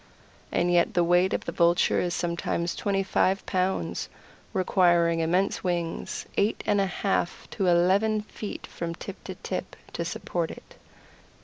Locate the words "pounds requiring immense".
3.45-5.63